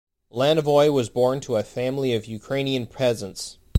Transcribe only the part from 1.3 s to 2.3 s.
to a family of